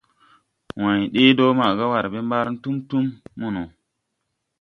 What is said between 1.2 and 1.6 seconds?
do